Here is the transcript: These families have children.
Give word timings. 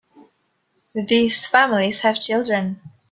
These 0.95 1.45
families 1.45 2.01
have 2.01 2.19
children. 2.19 2.81